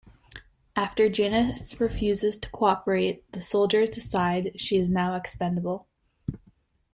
After 0.75 1.09
Janice 1.09 1.79
refuses 1.79 2.35
to 2.39 2.49
cooperate, 2.49 3.23
the 3.33 3.39
soldiers 3.39 3.91
decide 3.91 4.59
she 4.59 4.77
is 4.77 4.89
now 4.89 5.13
expendable. 5.15 5.87